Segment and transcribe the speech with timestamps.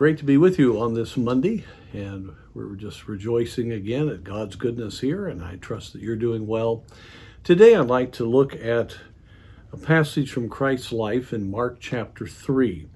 [0.00, 1.62] great to be with you on this Monday,
[1.92, 6.46] and we're just rejoicing again at God's goodness here, and I trust that you're doing
[6.46, 6.84] well.
[7.44, 8.96] Today, I'd like to look at
[9.74, 12.88] a passage from Christ's life in Mark chapter 3.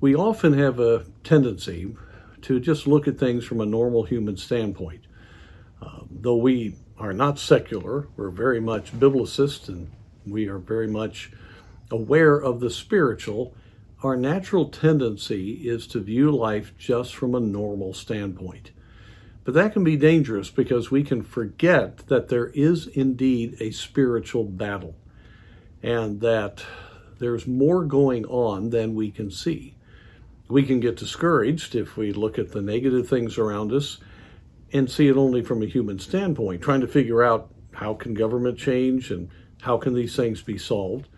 [0.00, 1.94] We often have a tendency
[2.42, 5.04] to just look at things from a normal human standpoint.
[5.80, 9.92] Uh, though we are not secular, we're very much biblicist and
[10.26, 11.30] we are very much
[11.92, 13.54] aware of the spiritual
[14.02, 18.70] our natural tendency is to view life just from a normal standpoint.
[19.44, 24.44] But that can be dangerous because we can forget that there is indeed a spiritual
[24.44, 24.94] battle
[25.82, 26.64] and that
[27.18, 29.76] there's more going on than we can see.
[30.48, 33.98] We can get discouraged if we look at the negative things around us
[34.72, 38.58] and see it only from a human standpoint, trying to figure out how can government
[38.58, 39.28] change and
[39.60, 41.08] how can these things be solved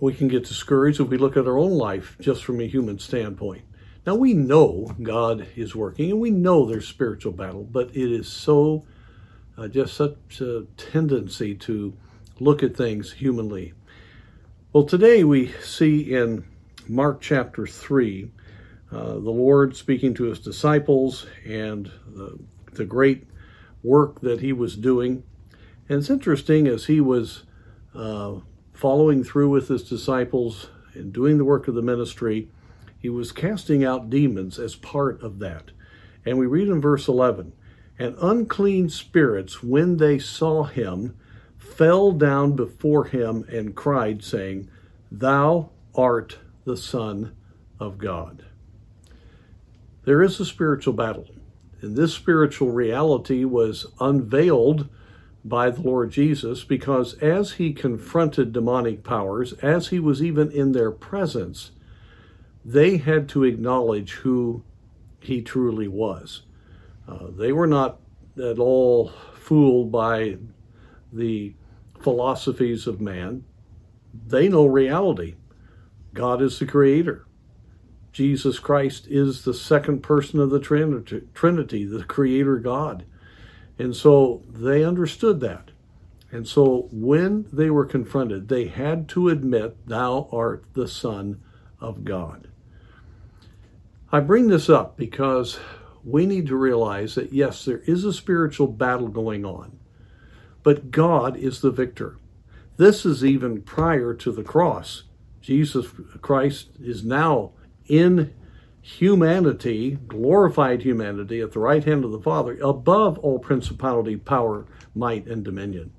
[0.00, 2.98] we can get discouraged if we look at our own life just from a human
[2.98, 3.62] standpoint.
[4.06, 8.28] Now, we know God is working and we know there's spiritual battle, but it is
[8.28, 8.84] so
[9.58, 11.96] uh, just such a tendency to
[12.38, 13.72] look at things humanly.
[14.72, 16.44] Well, today we see in
[16.86, 18.30] Mark chapter 3
[18.92, 22.38] uh, the Lord speaking to his disciples and the,
[22.72, 23.26] the great
[23.82, 25.24] work that he was doing.
[25.88, 27.44] And it's interesting as he was
[27.94, 28.36] uh,
[28.76, 32.48] following through with his disciples and doing the work of the ministry,
[32.98, 35.70] he was casting out demons as part of that.
[36.24, 37.52] And we read in verse 11
[37.98, 41.16] And unclean spirits, when they saw him,
[41.56, 44.68] fell down before him and cried, saying,
[45.10, 47.34] Thou art the Son
[47.80, 48.44] of God.
[50.04, 51.28] There is a spiritual battle,
[51.80, 54.88] and this spiritual reality was unveiled
[55.48, 60.72] by the Lord Jesus because as he confronted demonic powers, as he was even in
[60.72, 61.70] their presence,
[62.64, 64.64] they had to acknowledge who
[65.20, 66.42] he truly was.
[67.08, 68.00] Uh, they were not
[68.42, 70.36] at all fooled by
[71.12, 71.54] the
[72.00, 73.44] philosophies of man.
[74.26, 75.36] They know reality.
[76.12, 77.26] God is the creator.
[78.12, 83.04] Jesus Christ is the second person of the Trinity, the creator God.
[83.78, 85.70] And so they understood that.
[86.32, 91.40] And so when they were confronted, they had to admit, Thou art the Son
[91.80, 92.48] of God.
[94.10, 95.58] I bring this up because
[96.04, 99.78] we need to realize that yes, there is a spiritual battle going on,
[100.62, 102.16] but God is the victor.
[102.76, 105.04] This is even prior to the cross.
[105.40, 105.86] Jesus
[106.20, 107.52] Christ is now
[107.86, 108.34] in
[108.86, 114.64] humanity, glorified humanity at the right hand of the Father, above all principality, power,
[114.94, 115.92] might, and dominion.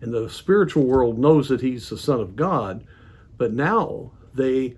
[0.00, 2.84] And the spiritual world knows that he's the Son of God,
[3.36, 4.76] but now they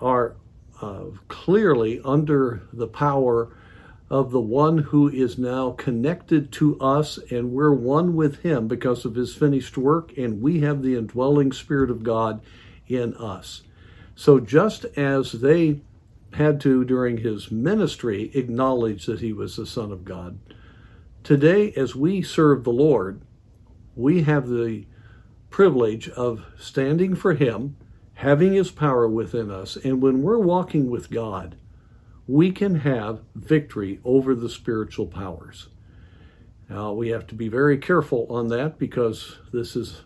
[0.00, 0.36] are
[0.80, 3.56] uh, clearly under the power
[4.08, 9.04] of the one who is now connected to us, and we're one with him because
[9.04, 12.40] of his finished work, and we have the indwelling Spirit of God
[12.86, 13.62] in us.
[14.14, 15.80] So just as they
[16.36, 20.38] had to, during his ministry, acknowledge that he was the Son of God.
[21.24, 23.22] Today, as we serve the Lord,
[23.94, 24.84] we have the
[25.50, 27.76] privilege of standing for him,
[28.14, 31.56] having his power within us, and when we're walking with God,
[32.26, 35.68] we can have victory over the spiritual powers.
[36.68, 40.02] Now, we have to be very careful on that because this is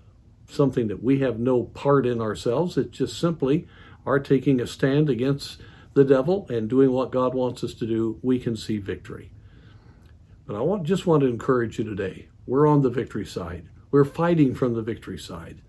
[0.49, 2.77] something that we have no part in ourselves.
[2.77, 3.67] It's just simply
[4.07, 5.61] our taking a stand against
[6.01, 9.31] the devil and doing what God wants us to do, we can see victory.
[10.47, 12.29] But I want, just want to encourage you today.
[12.47, 13.69] We're on the victory side.
[13.91, 15.61] We're fighting from the victory side.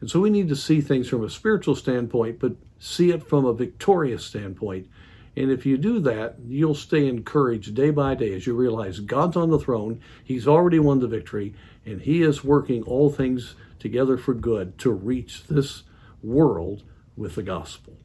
[0.00, 3.46] And so we need to see things from a spiritual standpoint, but see it from
[3.46, 4.88] a victorious standpoint.
[5.36, 9.36] And if you do that, you'll stay encouraged day by day as you realize God's
[9.36, 10.02] on the throne.
[10.22, 11.54] He's already won the victory,
[11.86, 15.84] and He is working all things together for good to reach this
[16.22, 16.82] world
[17.16, 17.96] with the gospel.